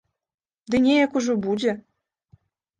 Ды 0.69 0.75
неяк 0.85 1.11
ужо 1.23 1.37
будзе. 1.45 1.71